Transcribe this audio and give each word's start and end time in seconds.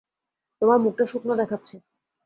তোমার 0.61 0.77
মুখটা 0.79 1.05
শুকনো 1.05 1.33
দেখাচ্ছে। 1.35 1.75